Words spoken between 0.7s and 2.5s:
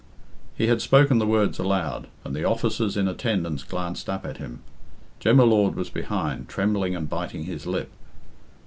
spoken the words aloud, and the